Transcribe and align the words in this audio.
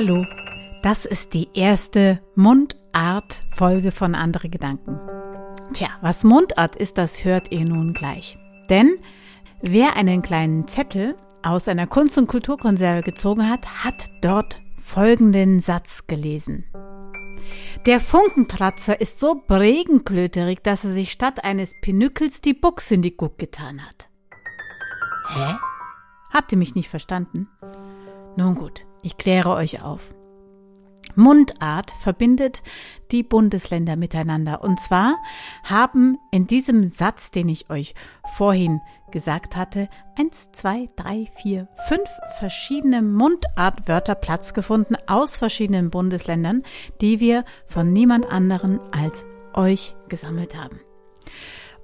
Hallo, 0.00 0.24
das 0.80 1.06
ist 1.06 1.34
die 1.34 1.48
erste 1.54 2.22
Mundart-Folge 2.36 3.90
von 3.90 4.14
Andere 4.14 4.48
Gedanken. 4.48 5.00
Tja, 5.72 5.88
was 6.02 6.22
Mundart 6.22 6.76
ist, 6.76 6.98
das 6.98 7.24
hört 7.24 7.50
ihr 7.50 7.64
nun 7.64 7.94
gleich. 7.94 8.38
Denn 8.70 8.98
wer 9.60 9.96
einen 9.96 10.22
kleinen 10.22 10.68
Zettel 10.68 11.16
aus 11.42 11.66
einer 11.66 11.88
Kunst- 11.88 12.16
und 12.16 12.28
Kulturkonserve 12.28 13.02
gezogen 13.02 13.50
hat, 13.50 13.82
hat 13.82 14.08
dort 14.22 14.60
folgenden 14.80 15.58
Satz 15.58 16.06
gelesen. 16.06 16.66
Der 17.84 17.98
Funkentratzer 17.98 19.00
ist 19.00 19.18
so 19.18 19.42
bregenklöterig, 19.48 20.62
dass 20.62 20.84
er 20.84 20.92
sich 20.92 21.10
statt 21.10 21.42
eines 21.42 21.72
Pinückels 21.80 22.40
die 22.40 22.54
Buchs 22.54 22.92
in 22.92 23.02
die 23.02 23.16
Guck 23.16 23.36
getan 23.36 23.84
hat. 23.84 24.08
Hä? 25.30 25.56
Habt 26.32 26.52
ihr 26.52 26.58
mich 26.58 26.76
nicht 26.76 26.88
verstanden? 26.88 27.48
Nun 28.38 28.54
gut, 28.54 28.86
ich 29.02 29.16
kläre 29.16 29.50
euch 29.50 29.82
auf. 29.82 30.14
Mundart 31.16 31.90
verbindet 32.02 32.62
die 33.10 33.24
Bundesländer 33.24 33.96
miteinander. 33.96 34.62
Und 34.62 34.78
zwar 34.78 35.16
haben 35.64 36.18
in 36.30 36.46
diesem 36.46 36.88
Satz, 36.90 37.32
den 37.32 37.48
ich 37.48 37.68
euch 37.68 37.96
vorhin 38.36 38.80
gesagt 39.10 39.56
hatte, 39.56 39.88
eins, 40.16 40.52
zwei, 40.52 40.86
drei, 40.94 41.26
vier, 41.42 41.66
fünf 41.88 42.08
verschiedene 42.38 43.02
Mundartwörter 43.02 44.14
Platz 44.14 44.54
gefunden 44.54 44.94
aus 45.08 45.34
verschiedenen 45.34 45.90
Bundesländern, 45.90 46.62
die 47.00 47.18
wir 47.18 47.44
von 47.66 47.92
niemand 47.92 48.30
anderen 48.30 48.78
als 48.92 49.26
euch 49.52 49.96
gesammelt 50.08 50.56
haben. 50.56 50.78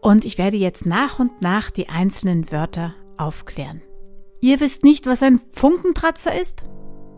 Und 0.00 0.24
ich 0.24 0.38
werde 0.38 0.56
jetzt 0.56 0.86
nach 0.86 1.18
und 1.18 1.42
nach 1.42 1.72
die 1.72 1.88
einzelnen 1.88 2.52
Wörter 2.52 2.94
aufklären. 3.16 3.82
Ihr 4.44 4.60
wisst 4.60 4.84
nicht, 4.84 5.06
was 5.06 5.22
ein 5.22 5.40
Funkentratzer 5.52 6.38
ist? 6.38 6.64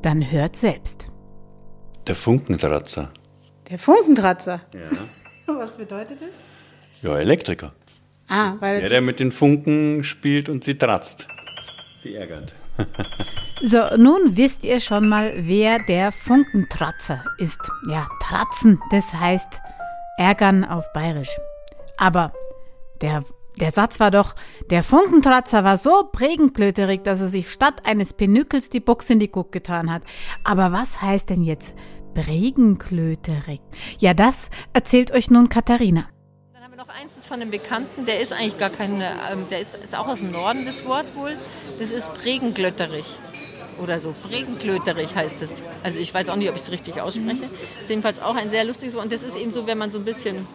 Dann 0.00 0.30
hört 0.30 0.55
selbst. 0.55 1.08
Der 2.06 2.14
Funkentratzer. 2.14 3.10
Der 3.68 3.80
Funkentratzer? 3.80 4.60
Ja. 4.72 4.91
Was 5.58 5.77
bedeutet 5.77 6.20
das? 6.20 6.28
Ja, 7.02 7.18
Elektriker. 7.18 7.72
Ah, 8.28 8.55
weil. 8.60 8.78
Der, 8.78 8.91
der 8.91 9.00
mit 9.00 9.18
den 9.18 9.33
Funken 9.33 10.05
spielt 10.05 10.48
und 10.48 10.62
sie 10.62 10.78
tratzt. 10.78 11.27
Sie 11.96 12.14
ärgert. 12.14 12.55
So, 13.62 13.80
nun 13.96 14.36
wisst 14.36 14.64
ihr 14.64 14.80
schon 14.80 15.08
mal, 15.08 15.33
wer 15.38 15.78
der 15.78 16.12
Funkentratzer 16.12 17.24
ist. 17.38 17.61
Ja, 17.88 18.06
tratzen, 18.22 18.78
das 18.90 19.14
heißt 19.14 19.48
ärgern 20.18 20.62
auf 20.62 20.84
Bayerisch. 20.92 21.34
Aber 21.96 22.34
der, 23.00 23.24
der 23.60 23.70
Satz 23.70 24.00
war 24.00 24.10
doch, 24.10 24.34
der 24.70 24.82
Funkentratzer 24.82 25.64
war 25.64 25.78
so 25.78 26.08
prägenklöterig, 26.12 27.02
dass 27.02 27.20
er 27.20 27.28
sich 27.28 27.50
statt 27.50 27.82
eines 27.84 28.12
Penückels 28.12 28.68
die 28.70 28.80
Box 28.80 29.08
in 29.08 29.18
die 29.18 29.28
Guck 29.28 29.50
getan 29.50 29.90
hat. 29.90 30.02
Aber 30.44 30.72
was 30.72 31.00
heißt 31.00 31.30
denn 31.30 31.42
jetzt 31.42 31.74
Bregenklöterig? 32.14 33.60
Ja, 33.98 34.14
das 34.14 34.50
erzählt 34.72 35.10
euch 35.10 35.30
nun 35.30 35.48
Katharina. 35.48 36.08
Dann 36.52 36.64
haben 36.64 36.72
wir 36.72 36.78
noch 36.78 36.88
eins 37.00 37.27
von 37.27 37.40
einem 37.40 37.50
Bekannten, 37.50 38.04
der 38.06 38.20
ist 38.20 38.32
eigentlich 38.32 38.58
gar 38.58 38.70
kein, 38.70 39.00
ähm, 39.00 39.46
der 39.50 39.60
ist, 39.60 39.74
ist 39.77 39.96
auch 39.96 40.08
aus 40.08 40.18
dem 40.18 40.32
Norden, 40.32 40.66
das 40.66 40.84
Wort 40.84 41.14
wohl. 41.16 41.36
Das 41.78 41.92
ist 41.92 42.12
Bregenglötterig 42.14 43.18
oder 43.82 44.00
so. 44.00 44.14
Bregenklöterig 44.22 45.14
heißt 45.14 45.40
es. 45.42 45.62
Also 45.82 45.98
ich 45.98 46.12
weiß 46.12 46.28
auch 46.28 46.36
nicht, 46.36 46.48
ob 46.48 46.56
ich 46.56 46.62
es 46.62 46.70
richtig 46.70 47.00
ausspreche. 47.00 47.42
Das 47.42 47.82
ist 47.82 47.90
jedenfalls 47.90 48.20
auch 48.20 48.34
ein 48.34 48.50
sehr 48.50 48.64
lustiges 48.64 48.94
Wort. 48.94 49.04
Und 49.04 49.12
das 49.12 49.22
ist 49.22 49.36
eben 49.36 49.52
so, 49.52 49.66
wenn 49.66 49.78
man 49.78 49.90
so 49.90 49.98
ein 49.98 50.04
bisschen 50.04 50.46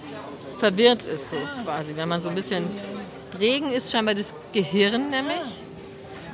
verwirrt 0.59 1.01
ist, 1.03 1.29
so 1.29 1.35
quasi. 1.63 1.95
Wenn 1.95 2.07
man 2.07 2.21
so 2.21 2.29
ein 2.29 2.35
bisschen. 2.35 2.65
Bregen 3.31 3.71
ist 3.71 3.91
scheinbar 3.91 4.15
das 4.15 4.33
Gehirn 4.53 5.09
nämlich. 5.09 5.35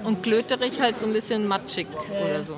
Und 0.03 0.23
klöterig 0.23 0.80
halt 0.80 1.00
so 1.00 1.06
ein 1.06 1.14
bisschen 1.14 1.48
matschig 1.48 1.88
oder 2.09 2.44
so. 2.44 2.58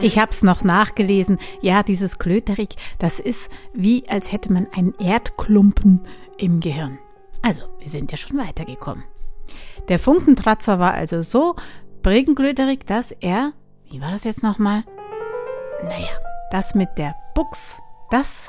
Ich 0.00 0.18
habe 0.18 0.32
es 0.32 0.42
noch 0.42 0.64
nachgelesen. 0.64 1.38
Ja, 1.60 1.82
dieses 1.82 2.18
Klöterig, 2.18 2.76
das 2.98 3.20
ist 3.20 3.50
wie, 3.72 4.08
als 4.08 4.32
hätte 4.32 4.52
man 4.52 4.66
einen 4.72 4.94
Erdklumpen 4.98 6.02
im 6.36 6.60
Gehirn. 6.60 6.98
Also, 7.42 7.62
wir 7.78 7.88
sind 7.88 8.10
ja 8.10 8.16
schon 8.16 8.38
weitergekommen. 8.38 9.04
Der 9.88 9.98
Funkentratzer 9.98 10.78
war 10.78 10.94
also 10.94 11.22
so 11.22 11.54
bregenklöterig, 12.02 12.86
dass 12.86 13.12
er, 13.12 13.52
wie 13.90 14.00
war 14.00 14.10
das 14.10 14.24
jetzt 14.24 14.42
nochmal? 14.42 14.84
Naja, 15.82 16.08
das 16.50 16.74
mit 16.74 16.88
der 16.96 17.14
Buchs, 17.34 17.78
das 18.10 18.48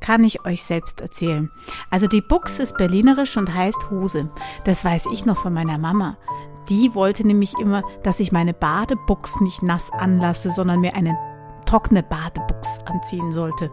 kann 0.00 0.24
ich 0.24 0.44
euch 0.44 0.62
selbst 0.62 1.00
erzählen. 1.00 1.50
Also 1.90 2.06
die 2.06 2.20
Buchs 2.20 2.58
ist 2.58 2.76
berlinerisch 2.76 3.36
und 3.36 3.52
heißt 3.52 3.90
Hose. 3.90 4.30
Das 4.64 4.84
weiß 4.84 5.06
ich 5.12 5.26
noch 5.26 5.38
von 5.38 5.52
meiner 5.52 5.78
Mama. 5.78 6.16
Die 6.68 6.94
wollte 6.94 7.26
nämlich 7.26 7.54
immer, 7.60 7.82
dass 8.02 8.20
ich 8.20 8.32
meine 8.32 8.54
Badebuchs 8.54 9.40
nicht 9.40 9.62
nass 9.62 9.92
anlasse, 9.92 10.50
sondern 10.50 10.80
mir 10.80 10.94
eine 10.94 11.16
trockene 11.64 12.02
Badebuchs 12.02 12.80
anziehen 12.86 13.32
sollte. 13.32 13.70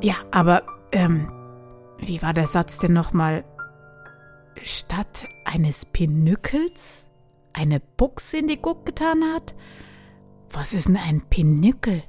Ja, 0.00 0.14
aber 0.30 0.62
ähm, 0.92 1.30
wie 1.98 2.22
war 2.22 2.34
der 2.34 2.46
Satz 2.46 2.78
denn 2.78 2.92
nochmal? 2.92 3.44
Statt 4.62 5.28
eines 5.44 5.84
Pinückels 5.84 7.06
eine 7.52 7.80
Buchs 7.80 8.32
in 8.32 8.48
die 8.48 8.56
Guck 8.56 8.86
getan 8.86 9.22
hat? 9.34 9.54
Was 10.50 10.72
ist 10.72 10.88
denn 10.88 10.96
ein 10.96 11.22
Pinückel? 11.28 12.02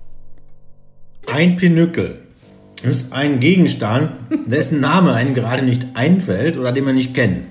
Ein 1.28 1.58
Pinückel 1.58 2.27
ist 2.84 3.14
ein 3.14 3.40
Gegenstand, 3.40 4.12
dessen 4.46 4.80
Name 4.80 5.14
einem 5.14 5.34
gerade 5.34 5.64
nicht 5.64 5.88
einfällt 5.96 6.58
oder 6.58 6.72
den 6.72 6.86
man 6.86 6.96
nicht 6.96 7.14
kennt. 7.14 7.46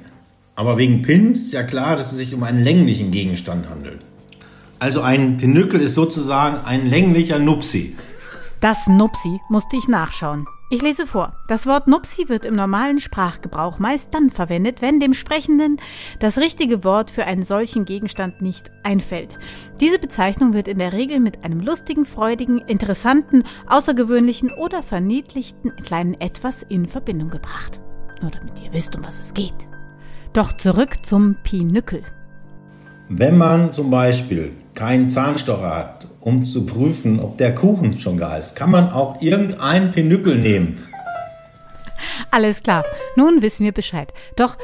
Aber 0.54 0.78
wegen 0.78 1.03
Pin 1.03 1.32
ist 1.32 1.53
ja 1.53 1.62
klar, 1.62 1.97
dass 1.97 2.12
es 2.12 2.19
sich 2.19 2.34
um 2.34 2.42
einen 2.42 2.62
länglichen 2.62 3.10
Gegenstand 3.10 3.69
handelt. 3.69 4.00
Also 4.78 5.03
ein 5.03 5.36
Pinückel 5.36 5.81
ist 5.81 5.94
sozusagen 5.94 6.65
ein 6.65 6.86
länglicher 6.86 7.38
Nupsi. 7.38 7.97
Das 8.60 8.86
Nupsi 8.86 9.41
musste 9.48 9.76
ich 9.76 9.88
nachschauen. 9.88 10.47
Ich 10.69 10.82
lese 10.82 11.06
vor. 11.06 11.31
Das 11.47 11.66
Wort 11.66 11.87
Nupsi 11.87 12.28
wird 12.28 12.44
im 12.44 12.56
normalen 12.56 12.99
Sprachgebrauch 12.99 13.78
meist 13.78 14.12
dann 14.12 14.31
verwendet, 14.31 14.82
wenn 14.82 14.99
dem 14.99 15.15
Sprechenden 15.15 15.81
das 16.19 16.38
richtige 16.38 16.82
Wort 16.82 17.12
für 17.12 17.25
einen 17.25 17.44
solchen 17.44 17.84
Gegenstand 17.84 18.43
nicht 18.43 18.72
einfällt. 18.82 19.38
Diese 19.81 20.00
Bezeichnung 20.00 20.54
wird 20.54 20.66
in 20.66 20.81
der 20.81 20.93
Regel 20.93 21.21
mit 21.21 21.44
einem 21.44 21.60
lustigen, 21.60 22.04
freudigen, 22.04 22.59
interessanten, 22.59 23.44
außergewöhnlichen 23.69 24.53
oder 24.54 24.82
verniedlichten 24.82 25.77
kleinen 25.84 26.15
Etwas 26.15 26.65
in 26.65 26.88
Verbindung 26.88 27.31
gebracht. 27.31 27.81
Nur 28.21 28.33
damit 28.33 28.60
ihr 28.60 28.72
wisst, 28.72 28.97
um 28.97 29.04
was 29.04 29.21
es 29.21 29.34
geht. 29.34 29.69
Doch 30.33 30.53
zurück 30.53 31.06
zum 31.06 31.37
Pinückel. 31.44 32.03
Wenn 33.08 33.38
man 33.38 33.72
zum 33.72 33.90
Beispiel 33.90 34.52
keinen 34.74 35.10
Zahnstocher 35.10 35.76
hat, 35.76 36.08
um 36.20 36.44
zu 36.44 36.66
prüfen, 36.66 37.20
ob 37.20 37.38
der 37.38 37.54
Kuchen 37.54 38.00
schon 38.00 38.16
gar 38.16 38.36
ist, 38.36 38.56
kann 38.56 38.70
man 38.70 38.92
auch 38.92 39.22
irgendeinen 39.22 39.92
Pinückel 39.92 40.36
nehmen. 40.36 40.76
Alles 42.32 42.64
klar, 42.64 42.84
nun 43.14 43.42
wissen 43.42 43.64
wir 43.64 43.72
Bescheid. 43.72 44.12
Doch 44.34 44.58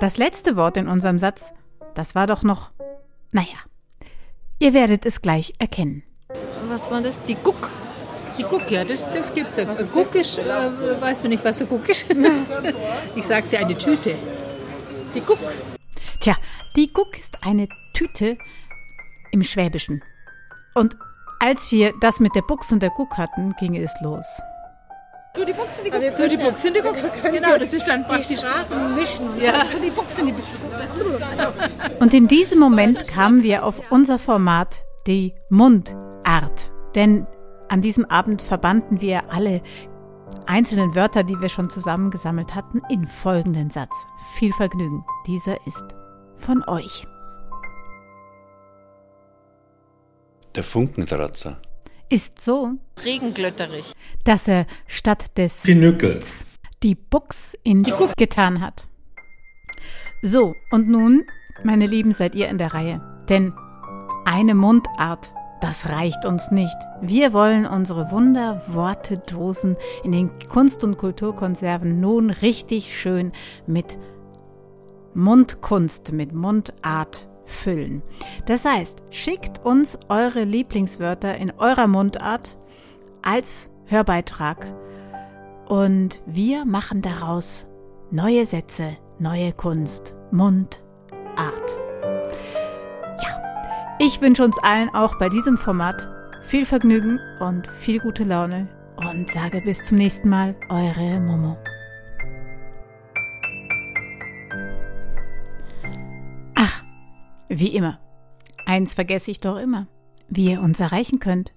das 0.00 0.18
letzte 0.18 0.54
Wort 0.54 0.76
in 0.76 0.86
unserem 0.86 1.18
Satz, 1.18 1.50
das 1.94 2.14
war 2.14 2.26
doch 2.26 2.42
noch, 2.42 2.72
naja, 3.32 3.56
ihr 4.58 4.74
werdet 4.74 5.06
es 5.06 5.22
gleich 5.22 5.54
erkennen. 5.58 6.02
Was 6.68 6.90
war 6.90 7.00
das? 7.00 7.22
Die 7.22 7.36
Guck. 7.42 7.70
Die 8.36 8.42
Guck, 8.42 8.70
ja, 8.70 8.84
das, 8.84 9.10
das 9.10 9.32
gibt's 9.32 9.56
ja. 9.56 9.64
Guck 9.92 10.14
ist, 10.14 10.38
äh, 10.38 10.42
weißt 11.00 11.24
du 11.24 11.28
nicht, 11.28 11.42
was 11.42 11.60
ein 11.62 11.68
Guck 11.68 11.88
ist? 11.88 12.06
ich 13.16 13.24
sag's 13.24 13.48
dir, 13.48 13.60
eine 13.60 13.76
Tüte. 13.76 14.14
Die 15.14 15.20
Guck. 15.20 15.38
Tja, 16.28 16.36
die 16.76 16.92
Guck 16.92 17.16
ist 17.16 17.42
eine 17.42 17.68
Tüte 17.94 18.36
im 19.30 19.42
Schwäbischen. 19.42 20.04
Und 20.74 20.94
als 21.40 21.72
wir 21.72 21.94
das 22.02 22.20
mit 22.20 22.34
der 22.34 22.42
Buchs 22.42 22.70
und 22.70 22.82
der 22.82 22.90
Guck 22.90 23.16
hatten, 23.16 23.54
ging 23.58 23.74
es 23.74 23.90
los. 24.02 24.26
Du 25.34 25.42
die 25.46 25.54
Buchse, 25.54 25.82
die 25.82 25.90
Guck. 25.90 26.16
Du 26.18 26.28
die 26.28 26.36
Buchse, 26.36 26.70
die 26.70 26.80
Guck. 26.82 26.96
Genau, 27.32 27.56
das 27.58 27.72
ist 27.72 27.88
dann 27.88 28.06
praktisch. 28.06 28.42
mischen. 28.94 29.40
Ja. 29.40 29.64
Du 29.72 29.80
die 29.80 29.88
Buchse, 29.88 30.22
die 30.22 30.34
Guck. 30.34 32.00
Und 32.02 32.12
in 32.12 32.28
diesem 32.28 32.58
Moment 32.58 33.08
kamen 33.08 33.42
wir 33.42 33.64
auf 33.64 33.90
unser 33.90 34.18
Format, 34.18 34.82
die 35.06 35.34
Mundart. 35.48 36.70
Denn 36.94 37.26
an 37.70 37.80
diesem 37.80 38.04
Abend 38.04 38.42
verbanden 38.42 39.00
wir 39.00 39.32
alle 39.32 39.62
einzelnen 40.44 40.94
Wörter, 40.94 41.24
die 41.24 41.40
wir 41.40 41.48
schon 41.48 41.70
zusammengesammelt 41.70 42.54
hatten, 42.54 42.82
in 42.90 43.06
folgenden 43.06 43.70
Satz. 43.70 43.94
Viel 44.34 44.52
Vergnügen. 44.52 45.06
Dieser 45.26 45.56
ist 45.66 45.86
von 46.38 46.64
euch. 46.68 47.06
Der 50.54 50.62
Funkentratzer. 50.62 51.60
Ist 52.10 52.40
so, 52.40 52.72
Regenglötterig. 53.04 53.92
dass 54.24 54.48
er 54.48 54.66
statt 54.86 55.36
des 55.36 55.62
Pinückel. 55.62 56.20
die 56.82 56.94
Buchs 56.94 57.54
in 57.64 57.82
die 57.82 57.90
Guck 57.90 58.16
getan 58.16 58.60
hat. 58.62 58.86
So, 60.22 60.54
und 60.70 60.88
nun, 60.88 61.24
meine 61.64 61.86
Lieben, 61.86 62.12
seid 62.12 62.34
ihr 62.34 62.48
in 62.48 62.56
der 62.58 62.72
Reihe. 62.72 63.00
Denn 63.28 63.52
eine 64.24 64.54
Mundart, 64.54 65.30
das 65.60 65.90
reicht 65.90 66.24
uns 66.24 66.50
nicht. 66.50 66.76
Wir 67.02 67.32
wollen 67.34 67.66
unsere 67.66 68.10
Wunderworte-Dosen 68.10 69.76
in 70.02 70.12
den 70.12 70.30
Kunst- 70.48 70.82
und 70.84 70.96
Kulturkonserven 70.96 72.00
nun 72.00 72.30
richtig 72.30 72.98
schön 72.98 73.32
mit 73.66 73.98
Mundkunst, 75.18 76.12
mit 76.12 76.32
Mundart 76.32 77.28
füllen. 77.44 78.02
Das 78.46 78.64
heißt, 78.64 79.02
schickt 79.10 79.64
uns 79.64 79.98
eure 80.08 80.44
Lieblingswörter 80.44 81.36
in 81.36 81.50
eurer 81.58 81.88
Mundart 81.88 82.56
als 83.22 83.68
Hörbeitrag 83.86 84.72
und 85.66 86.22
wir 86.24 86.64
machen 86.64 87.02
daraus 87.02 87.66
neue 88.12 88.46
Sätze, 88.46 88.96
neue 89.18 89.52
Kunst, 89.52 90.14
Mundart. 90.30 90.78
Ja, 93.20 93.42
ich 93.98 94.20
wünsche 94.20 94.44
uns 94.44 94.56
allen 94.62 94.88
auch 94.90 95.18
bei 95.18 95.28
diesem 95.28 95.56
Format 95.56 96.08
viel 96.44 96.64
Vergnügen 96.64 97.18
und 97.40 97.66
viel 97.66 97.98
gute 97.98 98.22
Laune 98.22 98.68
und 98.96 99.28
sage 99.30 99.60
bis 99.62 99.82
zum 99.82 99.98
nächsten 99.98 100.28
Mal, 100.28 100.54
eure 100.70 101.18
Momo. 101.18 101.56
Wie 107.58 107.74
immer. 107.74 107.98
Eins 108.66 108.92
vergesse 108.94 109.30
ich 109.30 109.40
doch 109.40 109.56
immer, 109.56 109.86
wie 110.28 110.50
ihr 110.50 110.60
uns 110.60 110.80
erreichen 110.80 111.20
könnt. 111.20 111.54